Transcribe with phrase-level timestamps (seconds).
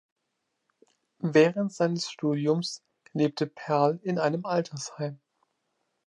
[1.19, 2.81] Während seines Studiums
[3.13, 5.19] lebte Perl in einem Altersheim.